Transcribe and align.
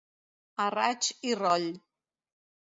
A 0.65 0.67
raig 0.77 1.11
i 1.33 1.37
roll. 1.43 1.71